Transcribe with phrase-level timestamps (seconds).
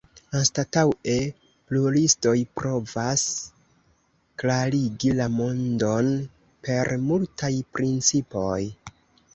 [0.37, 1.17] Anstataŭe
[1.71, 3.27] pluristoj provas
[4.43, 6.11] klarigi la mondon
[6.67, 8.61] per multaj principoj.